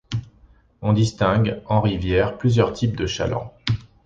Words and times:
On 0.81 0.93
distingue, 0.93 1.61
en 1.67 1.79
rivière, 1.79 2.35
plusieurs 2.39 2.73
types 2.73 2.95
de 2.97 3.05
chalands. 3.05 3.53